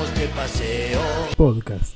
[0.00, 1.00] vamos de paseo.
[1.36, 1.94] Podcast.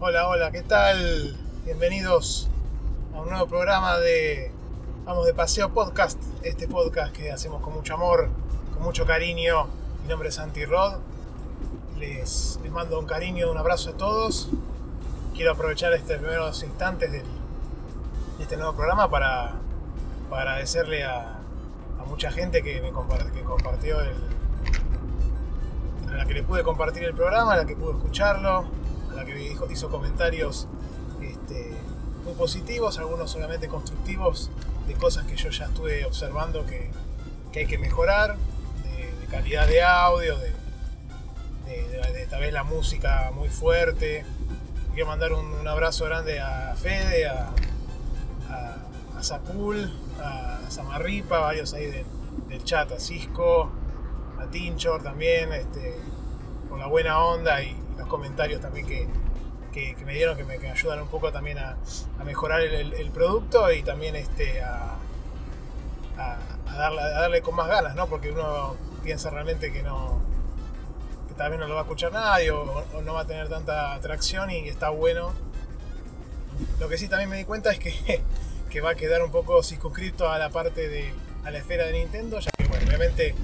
[0.00, 1.36] Hola, hola, ¿qué tal?
[1.64, 2.48] Bienvenidos
[3.14, 4.50] a un nuevo programa de
[5.04, 6.18] Vamos de Paseo Podcast.
[6.42, 8.28] Este podcast que hacemos con mucho amor,
[8.74, 9.68] con mucho cariño.
[10.02, 10.94] Mi nombre es Santi Rod.
[12.00, 14.48] Les, les mando un cariño, un abrazo a todos.
[15.36, 17.22] Quiero aprovechar estos primeros instantes del-
[18.38, 19.52] de este nuevo programa para,
[20.28, 21.36] para agradecerle a,
[22.00, 24.14] a mucha gente que me compar- que compartió el,
[26.10, 28.64] a la que le pude compartir el programa, a la que pude escucharlo,
[29.10, 30.66] a la que dijo- hizo comentarios
[31.22, 31.72] este,
[32.24, 34.50] muy positivos, algunos obviamente constructivos,
[34.86, 36.90] de cosas que yo ya estuve observando que,
[37.52, 38.36] que hay que mejorar,
[38.82, 40.52] de, calidad de audio, de,
[41.66, 44.24] de- de- tal vez la música muy fuerte.
[44.92, 47.50] Quiero mandar un, abrazo grande a Fede, a,
[48.50, 48.76] a,
[50.20, 53.70] a Samarripa, varios ahí del, chat, a Cisco,
[54.38, 55.96] a Tinchor también, este,
[56.68, 59.06] por la buena onda y, los comentarios también que,
[59.72, 61.76] que- me dieron que me, que ayudan un poco también a,
[62.24, 64.96] mejorar el, producto y también este, a,
[66.66, 68.06] darle, a darle con más ganas, ¿no?
[68.06, 70.18] Porque uno piensa realmente que no
[71.28, 73.94] que tal vez no lo va a escuchar nadie o no va a tener tanta
[73.94, 75.32] atracción y está bueno.
[76.78, 77.92] Lo que sí también me di cuenta es que,
[78.70, 81.12] que va a quedar un poco circunscrito a la parte de
[81.44, 83.34] a la esfera de Nintendo, ya que bueno, obviamente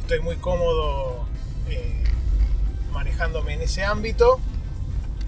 [0.00, 1.26] estoy muy cómodo
[1.68, 2.04] eh,
[2.92, 4.40] manejándome en ese ámbito.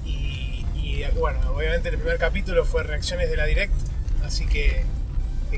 [0.05, 3.73] Y, bueno, obviamente el primer capítulo fue reacciones de la Direct,
[4.25, 4.85] así que,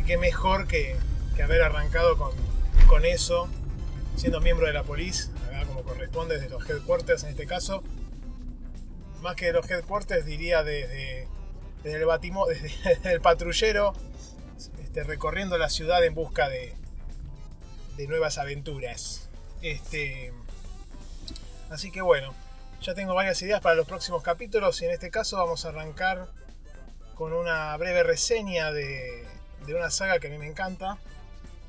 [0.06, 0.96] qué mejor que,
[1.34, 2.32] que haber arrancado con,
[2.86, 3.48] con eso,
[4.16, 7.82] siendo miembro de la police, acá como corresponde desde los headquarters en este caso.
[9.22, 11.26] Más que de los headquarters diría desde,
[11.82, 13.94] desde el batimo, desde el patrullero,
[14.82, 16.74] este, recorriendo la ciudad en busca de,
[17.96, 19.28] de nuevas aventuras.
[19.62, 20.32] Este,
[21.70, 22.34] así que bueno,
[22.80, 26.28] ya tengo varias ideas para los próximos capítulos y en este caso vamos a arrancar
[27.14, 29.26] con una breve reseña de,
[29.66, 30.98] de una saga que a mí me encanta,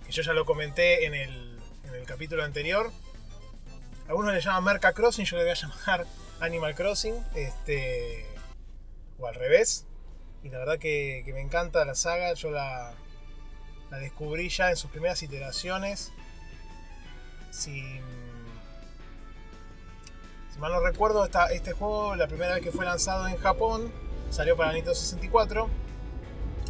[0.06, 2.92] que yo ya lo comenté en el, en el capítulo anterior.
[4.08, 5.56] Algunos le llaman Merca Crossing, yo le voy a
[5.86, 6.06] llamar
[6.40, 8.26] Animal Crossing, este,
[9.20, 9.86] o al revés.
[10.44, 12.94] Y la verdad que, me encanta la saga, yo la,
[14.00, 16.12] descubrí ya en sus primeras iteraciones.
[17.52, 17.84] Si
[20.60, 23.92] mal no recuerdo, esta- este juego, la primera vez que fue lanzado en Japón,
[24.30, 25.68] salió para Nintendo 64,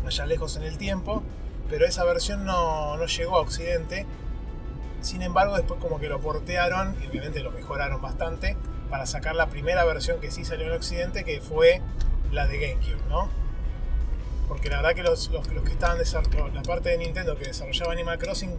[0.06, 1.22] allá lejos en el tiempo,
[1.70, 4.06] pero esa versión no, no llegó a Occidente.
[5.02, 8.56] Sin embargo, después como que lo portearon y obviamente lo mejoraron bastante
[8.90, 11.82] para sacar la primera versión que sí salió en Occidente, que fue
[12.32, 13.30] la de GameCube, ¿no?
[14.52, 17.94] Porque la verdad que los, los- que estaban desarrollando, la parte de Nintendo que desarrollaba
[17.94, 18.54] Animal Crossing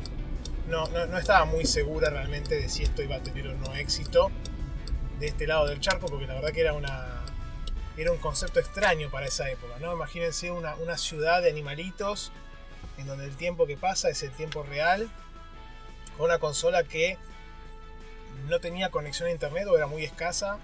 [0.67, 3.75] no, no, no estaba muy segura realmente de si esto iba a tener o no
[3.75, 4.31] éxito
[5.21, 7.21] de este lado del charco, porque la verdad que era una
[7.99, 9.93] era un concepto extraño para esa época, ¿no?
[9.93, 12.33] Imagínense una, una ciudad de animalitos
[12.97, 15.11] en donde el tiempo que pasa es el tiempo real,
[16.17, 17.19] con una consola que
[18.49, 20.57] no tenía conexión a internet o era muy escasa,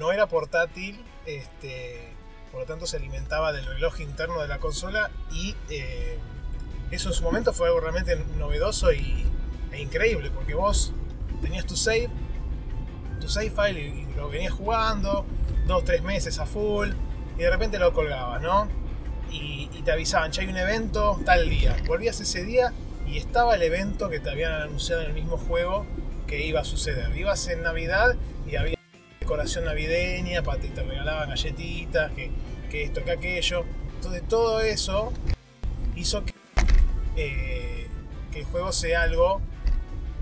[0.00, 2.12] no era portátil, este,
[2.54, 6.16] por lo tanto se alimentaba del reloj interno de la consola y eh,
[6.92, 9.26] eso en su momento fue algo realmente novedoso y,
[9.72, 10.92] e increíble, porque vos
[11.42, 12.08] tenías tu save,
[13.20, 15.26] tu save file y, lo venías jugando,
[15.66, 16.90] dos, tres meses a full,
[17.36, 18.68] y de repente lo colgabas, ¿no?
[19.32, 21.76] Y, y te avisaban, ya hay un evento tal día.
[21.88, 22.72] Volvías ese día
[23.04, 25.86] y estaba el evento que te habían anunciado en el mismo juego
[26.28, 27.16] que iba a suceder.
[27.16, 28.14] Ibas en Navidad
[28.46, 28.76] y había
[29.24, 32.30] decoración navideña, para te, te regalaban galletitas, que,
[32.70, 33.64] que esto, que aquello.
[33.96, 35.12] Entonces todo eso
[35.96, 36.34] hizo que,
[37.16, 37.86] eh,
[38.30, 39.40] que el juego sea algo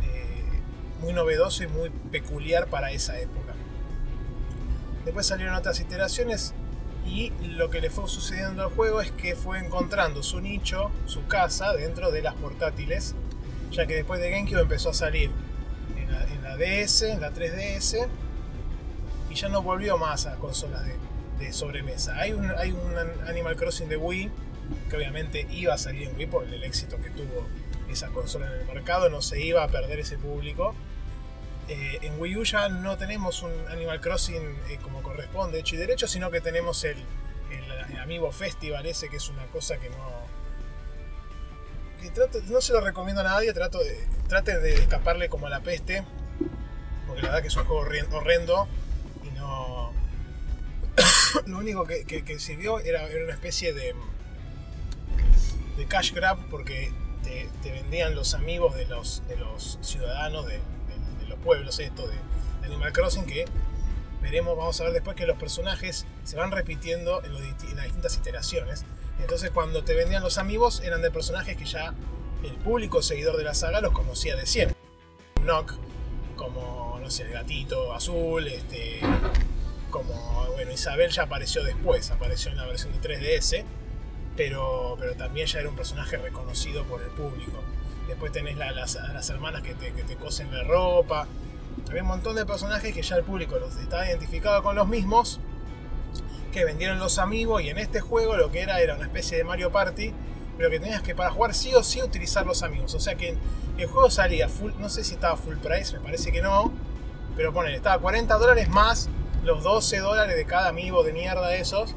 [0.05, 0.61] eh,
[1.01, 3.55] muy novedoso y muy peculiar para esa época.
[5.05, 6.55] Después salieron otras iteraciones
[7.05, 11.27] y lo que le fue sucediendo al juego es que fue encontrando su nicho, su
[11.27, 13.17] casa dentro de las portátiles,
[13.73, 15.33] ya que después de GameCube empezó a salir
[15.97, 18.07] en la, en la DS, en la 3DS,
[19.33, 20.95] y ya no volvió más a consolas de,
[21.39, 22.17] de sobremesa.
[22.17, 22.95] Hay un, hay un
[23.27, 24.31] Animal Crossing de Wii,
[24.89, 27.47] que obviamente iba a salir en Wii por el éxito que tuvo
[27.91, 30.75] esa consola en el mercado, no se iba a perder ese público.
[31.69, 35.79] Eh, en Wii U ya no tenemos un Animal Crossing eh, como corresponde, hecho y
[35.79, 36.97] derecho, sino que tenemos el,
[37.51, 40.23] el, el Festival ese, que es una cosa que no...
[42.01, 45.51] Que trato- no se lo recomiendo a nadie, trato de, traten de escaparle como a
[45.51, 46.03] la peste,
[47.07, 48.67] porque la verdad que es un juego horren- horrendo.
[51.47, 53.95] Lo único que, sirvió era, era una especie de,
[55.77, 56.93] de cash grab, porque
[57.23, 60.61] te, vendían los amigos de los, de los ciudadanos de,
[61.29, 62.17] los pueblos estos de,
[62.65, 63.45] Animal Crossing que
[64.21, 67.43] veremos, vamos a ver después que los personajes se van repitiendo en, las
[67.85, 68.85] distintas iteraciones.
[69.21, 71.93] Entonces cuando te vendían los amigos eran de personajes que ya
[72.45, 74.77] el público seguidor de la saga los conocía de siempre.
[75.43, 75.75] Nock,
[76.37, 79.01] como, no sé, el gatito azul, este,
[79.93, 80.13] como,
[80.55, 83.63] bueno, Isabel ya apareció después, apareció en la versión de 3DS,
[84.37, 87.61] pero, pero también ya era un personaje reconocido por el público.
[88.09, 91.29] Después tenés las, las, hermanas que te, que te cosen la ropa.
[91.89, 95.39] Había un montón de personajes que ya el público los estaba identificado con los mismos,
[96.53, 99.45] que vendieron los amigos y en este juego lo que era era una especie de
[99.45, 100.13] Mario Party
[100.57, 102.95] pero que tenías que para jugar sí o sí utilizar los amigos.
[102.95, 103.37] O sea que
[103.79, 106.73] el juego salía full, no sé si estaba full price, me parece que no,
[107.37, 109.09] pero ponen, estaba 40 dólares más
[109.43, 111.95] los 12 dólares de cada amigo de mierda esos,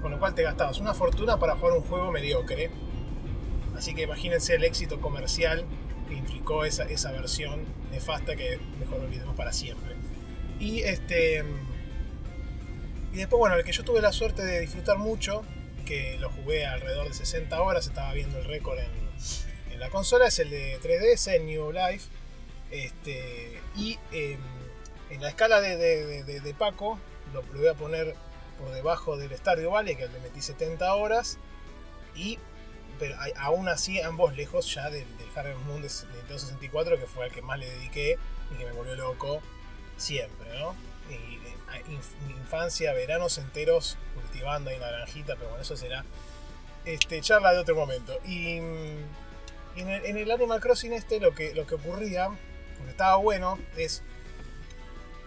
[0.00, 2.70] con lo cual te gastabas una fortuna para jugar un juego mediocre.
[3.76, 5.64] Así que imagínense el éxito comercial
[6.08, 9.94] que implicó esa, esa versión nefasta que mejor olvidemos para siempre.
[10.58, 11.44] Y este.
[13.12, 15.42] Y después, bueno, el que yo tuve la suerte de disfrutar mucho
[15.84, 20.38] que lo jugué alrededor de 60 horas, estaba viendo el récord en, la consola, es
[20.38, 22.08] el de 3DS, el New Life.
[22.70, 24.38] Este, y em,
[25.12, 26.98] en la escala de, Paco,
[27.32, 28.14] lo, voy a poner
[28.58, 31.38] por debajo del Stardew Valley, que le metí 70 horas.
[32.14, 32.38] Y
[32.98, 37.32] pero aún así ambos lejos ya del, del Harvest Moon de, 64 que fue el
[37.32, 38.16] que más le dediqué
[38.52, 39.42] y que me volvió loco
[39.96, 40.74] siempre, ¿no?
[41.10, 41.40] Y,
[42.26, 46.04] mi infancia, veranos enteros cultivando ahí naranjita, pero bueno, eso será
[46.84, 48.18] este, charla de otro momento.
[48.24, 54.02] Y, en, el, Animal Crossing este lo que, lo que ocurría, lo estaba bueno, es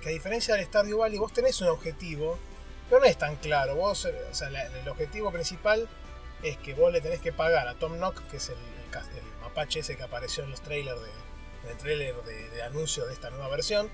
[0.09, 2.37] a diferencia del Stardew Valley, vos tenés un objetivo,
[2.89, 3.75] pero no es tan claro.
[3.75, 5.87] Vos, sea, el objetivo principal
[6.43, 8.55] es que vos le tenés que pagar a Tom Nook, que es el,
[9.41, 13.47] mapache ese que apareció en los trailers de, el trailer de, anuncio de esta nueva
[13.49, 13.89] versión.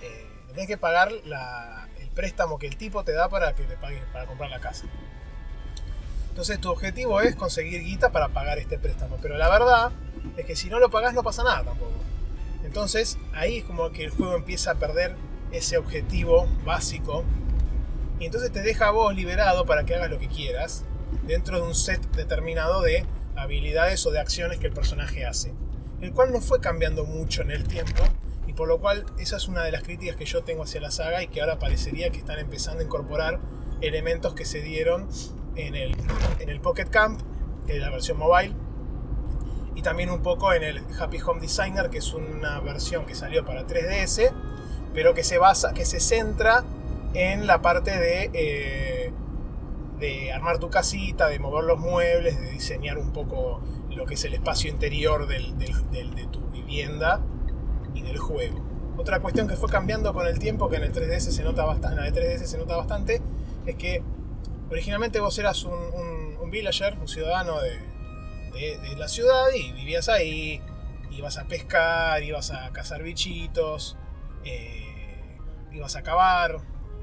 [0.00, 4.04] Eh, tenés que pagar el préstamo que el tipo te da para que le pagues
[4.12, 4.86] para comprar la casa.
[6.30, 9.18] Entonces tu objetivo es conseguir guita para pagar este préstamo.
[9.22, 9.92] Pero la verdad
[10.36, 11.92] es que si no lo pagás no pasa nada tampoco.
[12.64, 15.14] Entonces ahí es como que el juego empieza a perder
[15.54, 17.24] ese objetivo básico.
[18.18, 20.84] Y entonces te deja a vos liberado para que hagas lo que quieras
[21.26, 23.06] dentro de un set determinado de
[23.36, 25.52] habilidades o de acciones que el personaje hace.
[26.00, 28.04] El cual no fue cambiando mucho en el tiempo
[28.54, 31.22] por lo cual esa es una de las críticas que yo tengo hacia la saga
[31.22, 33.40] y que ahora parecería que están empezando a incorporar
[33.80, 35.08] elementos que se dieron
[35.56, 35.96] en el,
[36.38, 37.20] en el Pocket Camp,
[37.66, 38.54] que es la versión mobile,
[39.74, 43.44] y también un poco en el Happy Home Designer, que es una versión que salió
[43.44, 44.32] para 3DS,
[44.94, 46.64] pero que se basa, que se centra
[47.12, 49.12] en la parte de, eh,
[49.98, 53.60] de armar tu casita, de mover los muebles, de diseñar un poco
[53.90, 57.20] lo que es el espacio interior del, de tu vivienda
[57.94, 58.64] y del juego.
[58.96, 61.96] Otra cuestión que fue cambiando con el tiempo, que en el 3DS se nota bastante,
[61.96, 63.20] en la de 3DS se nota bastante,
[63.66, 64.02] es que
[64.70, 65.74] originalmente vos eras un,
[66.40, 70.60] un, villager, un ciudadano de, de, la ciudad y vivías ahí,
[71.10, 73.96] ibas a pescar, ibas a cazar bichitos,
[74.44, 75.38] eh,
[75.72, 76.58] ibas a cavar,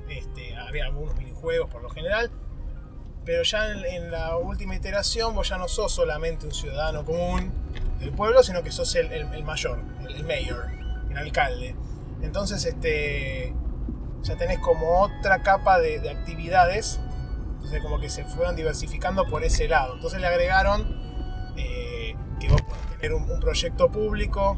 [0.10, 2.32] este, había algunos minijuegos por lo general,
[3.26, 7.52] pero ya en, la última iteración vos ya no sos solamente un ciudadano común
[8.00, 9.80] del pueblo, sino que sos el, el, mayor,
[10.10, 11.76] el mayor el alcalde.
[12.22, 13.54] Entonces, este,
[14.24, 17.00] ya tenés como otra capa de, actividades,
[17.56, 19.96] entonces como que se fueron diversificando por ese lado.
[19.96, 24.58] Entonces le agregaron eh, que vos podés tener un, proyecto público,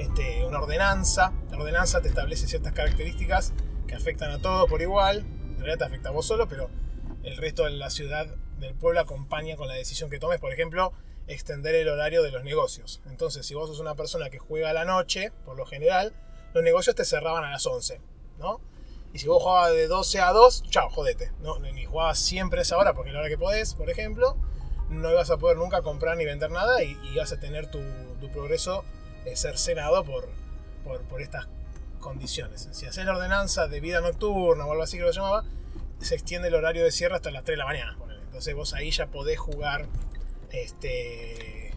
[0.00, 1.32] este, una ordenanza.
[1.50, 3.52] La ordenanza te establece ciertas características
[3.86, 5.18] que afectan a todo por igual.
[5.18, 6.70] En realidad te afecta a vos solo, pero
[7.22, 8.26] el resto de la ciudad,
[8.58, 10.40] del pueblo, acompaña con la decisión que tomes.
[10.40, 10.92] Por ejemplo,
[11.26, 13.02] extender el horario de los negocios.
[13.06, 16.14] Entonces, si vos sos una persona que juega a la noche, por lo general,
[16.54, 18.00] los negocios te cerraban a las 11,
[18.38, 18.60] ¿no?
[19.12, 21.32] Y si vos jugabas de 12 a 2, chao, jodete.
[21.40, 21.58] ¿no?
[21.58, 24.36] Ni jugabas siempre esa hora, porque la hora que podés, por ejemplo,
[24.88, 27.80] no ibas a poder nunca comprar ni vender nada y, ibas a tener tu,
[28.32, 28.84] progreso
[29.36, 30.28] cercenado por,
[30.84, 31.48] por, estas
[32.00, 32.68] condiciones.
[32.72, 35.44] Si haces la ordenanza de vida nocturna o algo así que lo llamaba,
[35.98, 37.96] se extiende el horario de cierre hasta las 3 de la mañana.
[38.24, 39.86] Entonces vos ahí ya podés jugar
[40.50, 41.74] este.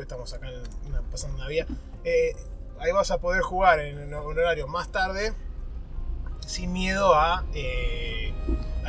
[0.00, 0.48] estamos acá
[1.10, 1.66] pasando una vía.
[2.04, 2.36] Eh,
[2.78, 5.32] ahí vas a poder jugar en un horario más tarde
[6.46, 8.32] sin miedo a, eh,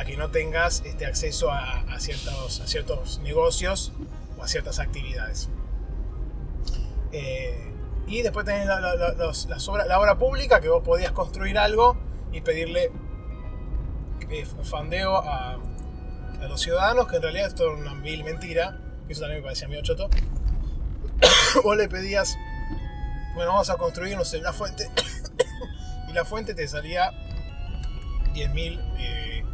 [0.06, 3.92] que no tengas este acceso a, ciertos, a ciertos negocios
[4.38, 5.48] o a ciertas actividades.
[7.12, 7.72] Eh,
[8.06, 11.96] y después tenés la, obra pública que vos podías construir algo
[12.32, 12.92] y pedirle
[14.62, 15.58] fandeo a,
[16.48, 19.82] los ciudadanos, que en realidad esto es una vil mentira, eso también me parecía medio
[19.82, 20.08] choto.
[21.64, 22.36] Vos le pedías,
[23.34, 24.88] bueno, vamos a construir, no una fuente.
[26.08, 27.10] y la fuente te salía
[28.34, 29.44] 10.000 eh,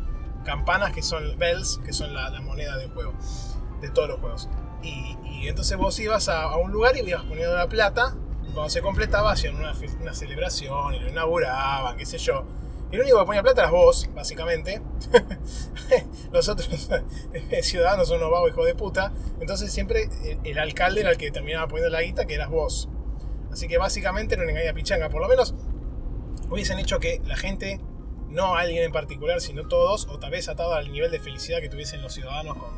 [0.44, 3.14] campanas que son bells, que son la, moneda del juego,
[3.80, 4.48] de todos los juegos.
[4.82, 5.16] Y,
[5.48, 8.16] entonces vos ibas a, un lugar y ibas poniendo la plata.
[8.48, 12.44] Y cuando se completaba hacían una, una celebración y lo inauguraban, qué sé yo.
[12.92, 14.82] Y el único que ponía plata eras vos, básicamente.
[16.32, 16.68] Los otros
[17.62, 19.12] ciudadanos son unos vagos hijos de puta.
[19.40, 20.10] Entonces siempre
[20.44, 22.90] el, alcalde era el que terminaba poniendo la guita, que eras vos.
[23.50, 25.08] Así que básicamente no le engaña pichanga.
[25.08, 25.54] Por lo menos
[26.50, 27.80] hubiesen hecho que la gente,
[28.28, 31.70] no alguien en particular, sino todos, o tal vez atado al nivel de felicidad que
[31.70, 32.70] tuviesen los ciudadanos con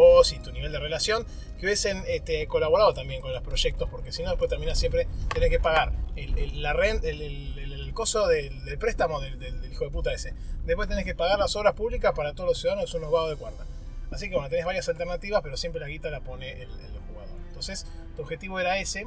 [0.00, 1.24] vos y tu nivel de relación,
[1.58, 5.50] que hubiesen este, colaborado también con los proyectos, porque si no después termina siempre tener
[5.50, 5.92] que pagar
[6.54, 10.34] la renta, el, el coso del, préstamo del, hijo de puta ese.
[10.64, 13.66] Después tenés que pagar las obras públicas para todos los ciudadanos, unos vagos de cuarta.
[14.10, 16.68] Así que bueno, tenés varias alternativas, pero siempre la guita la pone el,
[17.08, 17.36] jugador.
[17.48, 19.06] Entonces, tu objetivo era ese.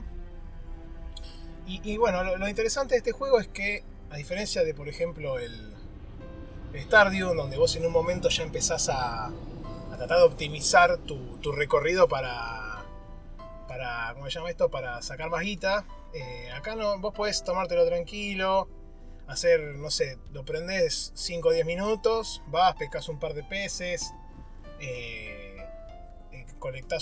[1.65, 5.73] Y, bueno, lo, interesante de este juego es que, a diferencia de, por ejemplo, el,
[6.73, 9.31] el Stardew, donde vos en un momento ya empezás a,
[9.97, 12.85] tratar de optimizar tu, recorrido para,
[13.67, 14.69] para, ¿cómo se llama esto?
[14.69, 18.69] Para sacar más guita eh, acá no, vos podés tomártelo tranquilo,
[19.27, 24.13] hacer, no sé, lo prendés 5 o 10 minutos, vas, pescas un par de peces,
[24.79, 25.57] eh,
[26.31, 26.45] eh,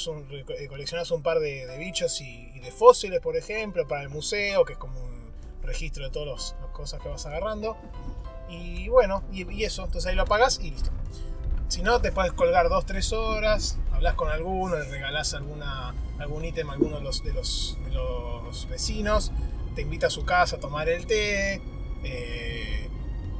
[0.07, 4.73] un, coleccionás un par de, bichos y, de fósiles, por ejemplo, para el museo, que
[4.73, 7.75] es como un registro de todas las cosas que vas agarrando.
[8.49, 10.91] Y bueno, y, eso, entonces ahí lo apagas y listo.
[11.71, 16.69] Si no, te puedes colgar 2-3 horas, hablas con alguno, le regalás alguna algún ítem
[16.69, 19.31] a alguno de los, de los, vecinos,
[19.73, 21.61] te invita a su casa a tomar el té,
[22.03, 22.89] eh,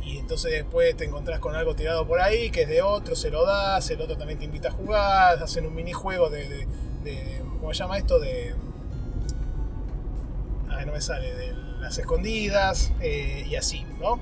[0.01, 3.31] y entonces después te encontrás con algo tirado por ahí que es de otro, se
[3.31, 6.67] lo das, el otro también te invita a jugar, hacen un minijuego de,
[7.03, 8.17] de, ¿cómo se llama esto?
[8.17, 8.55] De...
[10.69, 14.21] Ay, no me sale, de las escondidas eh, y así, ¿no?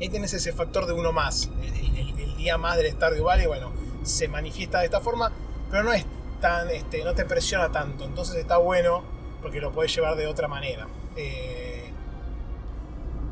[0.00, 3.72] Ahí tenés ese factor de uno más, el, día más del Stardew Valley, bueno,
[4.02, 5.30] se manifiesta de esta forma,
[5.70, 6.04] pero no es
[6.72, 8.04] este, no te presiona tanto.
[8.04, 9.02] Entonces está bueno
[9.40, 10.88] porque lo puedes llevar de otra manera.
[11.16, 11.90] Eh,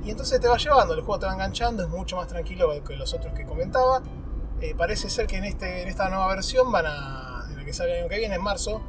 [0.05, 2.97] y entonces te va llevando, el juego te va enganchando, es mucho más tranquilo que
[2.97, 4.03] los otros que comentaba.
[4.61, 7.73] Eh, parece ser que en, este, en esta nueva versión van a, en la que
[7.73, 8.81] sale el año que viene, en marzo,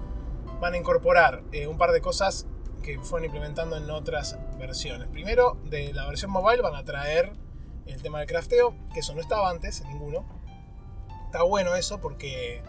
[0.60, 2.46] van a incorporar eh, un par de cosas
[2.84, 5.08] que fueron implementando en otras versiones.
[5.10, 7.34] Primero, de la versión mobile van a traer
[7.91, 10.25] el tema del crafteo, que eso no estaba antes, ninguno.
[11.25, 12.62] Está bueno eso porque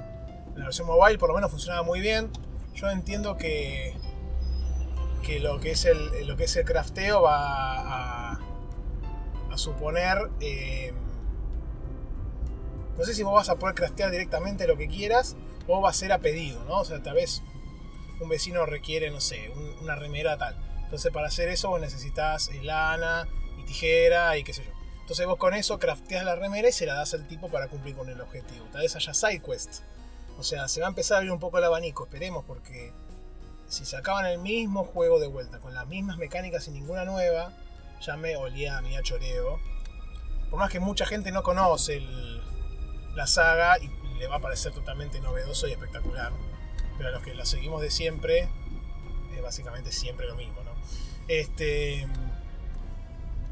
[0.55, 2.31] la versión mobile por lo menos funcionaba muy bien.
[2.75, 3.95] Yo entiendo que,
[5.23, 8.39] que, lo, que es el, lo que es el crafteo va a,
[9.57, 10.31] suponer...
[10.41, 10.95] Eh,
[12.97, 15.37] no sé si vos vas a poder craftear directamente lo que quieras
[15.67, 16.81] o va a ser a pedido, ¿no?
[16.81, 17.43] O sea, tal vez
[18.21, 20.57] un vecino requiere, no sé, una remera tal.
[20.85, 23.27] Entonces para hacer eso vos necesitas lana
[23.59, 24.82] y tijera y qué sé yo.
[25.03, 27.95] Entonces vos con eso crafteas la remera y se la das al tipo para cumplir
[27.95, 28.65] con el objetivo.
[28.73, 29.83] Tal vez haya side quests
[30.39, 32.93] o sea, se va a empezar a abrir un poco el abanico, esperemos, porque
[33.69, 37.53] si sacaban el mismo juego de vuelta, con las mismas mecánicas y ninguna nueva,
[38.01, 39.61] ya me olía a mi choreo.
[40.51, 42.01] Por más que mucha gente no conoce
[43.15, 46.33] la saga y le va a parecer totalmente novedoso y espectacular,
[46.97, 48.49] pero a los que la seguimos de siempre,
[49.35, 50.73] es básicamente siempre lo mismo, ¿no?
[51.29, 52.07] Este,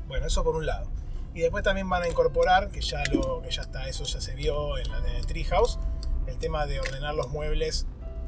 [0.08, 0.90] bueno, eso por un lado.
[1.34, 4.34] Y después también van a incorporar, que ya, lo, que ya está, eso ya se
[4.34, 5.78] vio en, la, en el Treehouse,
[6.26, 7.86] el tema de ordenar los muebles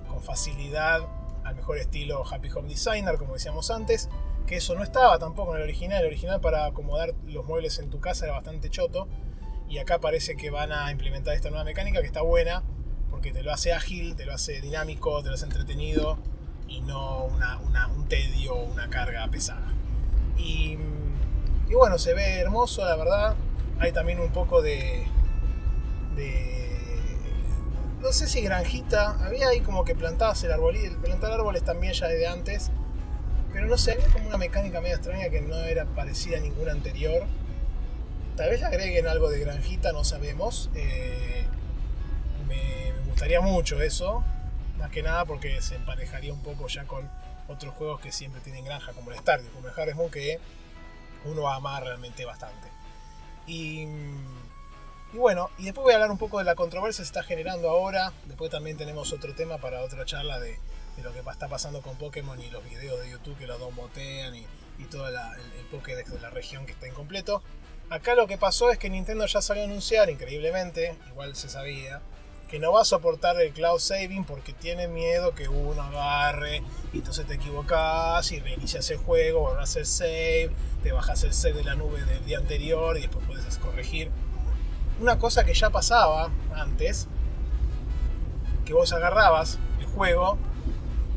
[0.09, 1.07] con facilidad
[1.45, 4.09] al mejor estilo Happy Home Designer, como decíamos antes,
[4.47, 6.01] que eso no estaba tampoco en el original.
[6.01, 9.09] El original para acomodar los muebles en tu casa era bastante choto.
[9.69, 12.63] Y acá parece que van a implementar esta nueva mecánica que está buena,
[13.11, 16.19] porque te lo hace ágil, te lo hace dinámico, te lo hace entretenido
[16.69, 19.73] y no un tedio o una carga pesada.
[20.37, 20.77] Y,
[21.69, 23.35] y, bueno, se ve hermoso, la verdad.
[23.79, 25.07] Hay también un poco de,
[26.17, 26.63] de
[28.03, 31.93] no sé si granjita, había ahí como que plantabas el árbol, y plantar árboles también
[31.93, 32.71] ya desde antes,
[33.53, 36.73] pero no sé, había como una mecánica medio extraña que no era parecida a ninguna
[36.73, 37.25] anterior.
[38.37, 40.71] Tal vez agreguen algo de granjita, no sabemos.
[40.75, 41.45] Eh,
[42.49, 44.25] me, gustaría mucho eso,
[44.79, 47.09] más que nada porque se emparejaría un poco ya con
[47.47, 50.41] otros juegos que siempre tienen granja, como el Stardew, como el Harvest Moon, que
[51.25, 52.69] uno ama realmente bastante.
[53.47, 53.87] Y
[55.13, 57.69] bueno, y después voy a hablar un poco de la controversia que se está generando
[57.69, 58.13] ahora.
[58.27, 60.59] Después también tenemos otro tema para otra charla de,
[61.03, 64.47] lo que está pasando con Pokémon y los videos de YouTube que lo domotean y,
[64.79, 67.43] y todo el, el Pokédex de la región que está incompleto.
[67.91, 72.01] Acá lo que pasó es que Nintendo ya salió a anunciar, increíblemente, igual se sabía,
[72.53, 76.99] que no va a soportar el cloud saving porque tiene miedo que uno agarre y
[76.99, 80.51] entonces te equivocas y reinicias el juego, borras el save,
[80.83, 84.11] te bajas el save de la nube del día anterior y después puedes corregir.
[85.01, 87.09] Una cosa que ya pasaba antes,
[88.67, 90.37] que vos agarrabas el juego,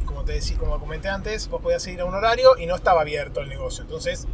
[0.06, 3.02] como te decía, como comenté antes, vos podías ir a un horario y no estaba
[3.02, 3.84] abierto el negocio.
[3.84, 4.26] Entonces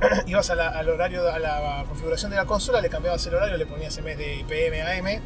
[0.26, 3.96] ibas al horario, a la configuración de la consola, le cambiabas el horario, le ponías
[3.96, 5.22] en vez de PM a AM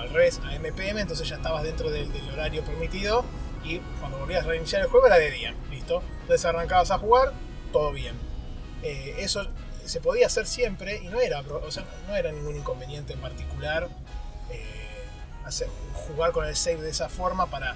[0.00, 3.24] al revés a MPM, entonces ya estabas dentro del, horario permitido
[3.64, 6.02] y cuando volvías a reiniciar el juego era de día, ¿listo?
[6.22, 7.32] Entonces arrancabas a jugar,
[7.72, 8.14] todo bien.
[8.82, 9.46] Eh, eso
[9.84, 13.88] se podía hacer siempre y no era, o sea, no era ningún inconveniente en particular
[14.50, 15.06] eh,
[15.94, 17.74] jugar con el save de esa forma para,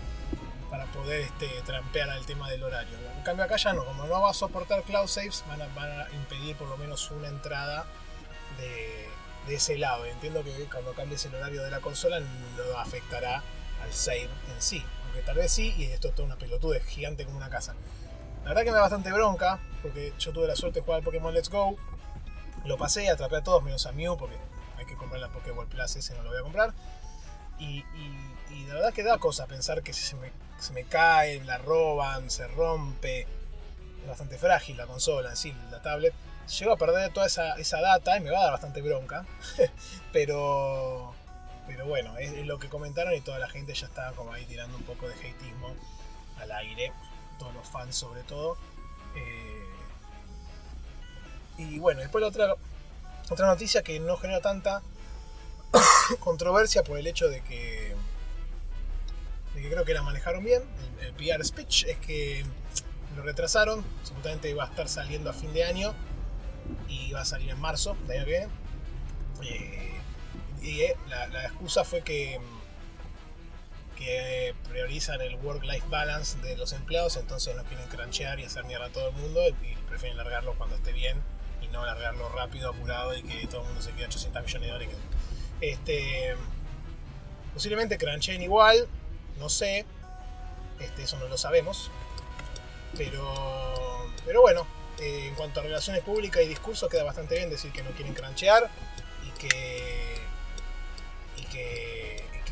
[0.71, 2.97] para poder este, trampear al tema del horario.
[3.17, 6.57] En cambio acá ya no, como no va a soportar cloud saves, van a impedir
[6.57, 7.87] por lo menos una entrada
[8.59, 9.09] de,
[9.47, 10.05] de ese lado.
[10.07, 13.43] Entiendo que cuando cambies el horario de la consola no afectará
[13.83, 14.85] al save en sí.
[15.05, 17.75] Aunque tal vez sí, y esto es toda una pelotuda, gigante como una casa.
[18.43, 21.05] La verdad que me da bastante bronca, porque yo tuve la suerte de jugar al
[21.05, 21.77] Pokémon Let's Go.
[22.65, 24.37] Lo pasé, atrapé a todos menos a Mew, porque
[24.79, 26.75] hay que comprar la Pokéball Plus, ese no lo voy a comprar.
[27.59, 27.85] Y,
[28.51, 31.59] y, la verdad que da cosa pensar que si se me, se me cae, la
[31.59, 33.27] roban, se rompe.
[34.03, 36.15] Es bastante frágil la consola en sí, la tablet
[36.47, 39.25] llego a perder toda esa, data y me va a dar bastante bronca.
[40.13, 41.15] pero,
[41.67, 44.77] pero bueno, es, lo que comentaron y toda la gente ya estaba como ahí tirando
[44.77, 45.75] un poco de hateismo
[46.39, 46.93] al aire,
[47.39, 48.57] todos los fans sobre todo.
[49.17, 49.67] Eh,
[51.59, 52.55] y bueno, después la otra,
[53.31, 54.83] otra noticia que no genera tanta
[56.21, 57.95] controversia por el hecho de que,
[59.55, 60.63] de que creo que la manejaron bien,
[61.01, 62.45] el, el PR speech, es que
[63.17, 65.95] lo retrasaron, supuestamente iba a estar saliendo a fin de año
[66.89, 68.49] y va a salir en marzo de año.
[69.43, 70.01] Eh,
[70.63, 72.41] y eh, la, excusa fue que,
[73.97, 78.87] que priorizan el work-life balance de los empleados, entonces no quieren cranchear y hacer mierda
[78.87, 81.21] a todo el mundo y prefieren largarlo cuando esté bien
[81.61, 84.73] y no largarlo rápido, apurado y que todo el mundo se quede 800 millones de
[84.73, 84.97] dólares.
[85.61, 86.37] Este,
[87.55, 88.89] posiblemente crancheen igual,
[89.39, 89.85] no sé,
[90.81, 91.91] este, eso no lo sabemos,
[92.97, 94.67] pero, pero bueno,
[94.99, 98.15] eh, en cuanto a relaciones públicas y discursos, queda bastante bien decir que no quieren
[98.15, 98.71] cranchear
[99.27, 100.13] y que,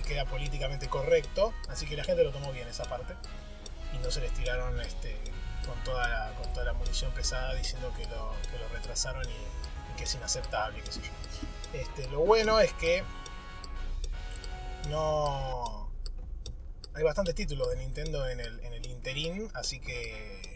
[0.07, 1.55] queda políticamente correcto.
[1.68, 3.14] Así que la gente lo tomó bien esa parte
[3.94, 5.16] y no se les tiraron este,
[5.64, 9.96] con, toda la, con toda la munición pesada diciendo que lo, que lo retrasaron y,
[9.96, 11.79] que es inaceptable, qué sé yo.
[11.79, 13.05] Este, lo bueno es que
[14.88, 15.88] no
[16.94, 20.50] hay bastantes títulos de Nintendo en el, en el interín, así que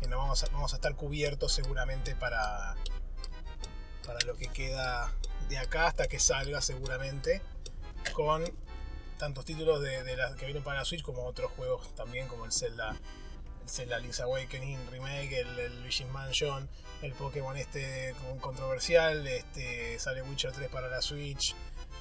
[0.00, 2.74] que no vamos a, vamos a estar cubiertos seguramente para,
[4.06, 5.12] para lo que queda
[5.48, 7.42] de acá hasta que salga seguramente
[8.14, 8.44] con
[9.18, 10.02] tantos títulos de,
[10.38, 12.96] que vienen para la Switch como otros juegos también como el Zelda
[13.62, 16.68] el Zelda Link's Awakening Remake, el, Luigi's Mansion,
[17.02, 21.54] el Pokémon este controversial, este sale Witcher 3 para la Switch,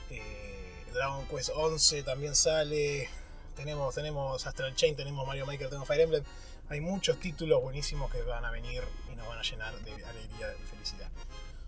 [0.10, 3.10] eh, Dragon Quest 11 también sale,
[3.56, 6.24] tenemos, tenemos Astral Chain, tenemos Mario Maker, tenemos Fire Emblem,
[6.70, 10.54] hay muchos títulos buenísimos que van a venir y nos van a llenar de alegría
[10.62, 11.10] y felicidad.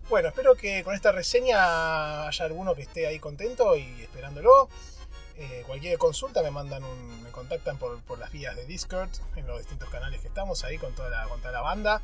[0.10, 4.70] Bueno, espero que con esta reseña haya alguno que esté ahí contento y esperándolo.
[5.38, 9.58] Eh, cualquier consulta me mandan un, me contactan por, las vías de Discord, en los
[9.60, 12.02] distintos canales que estamos ahí con toda la, banda,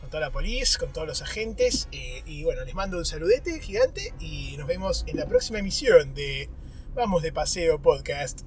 [0.00, 1.88] con toda la policía, con todos los agentes.
[1.90, 6.14] Eh, y bueno, les mando un saludete gigante y nos vemos en la próxima emisión
[6.14, 6.48] de
[6.94, 8.42] Vamos de Paseo Podcast.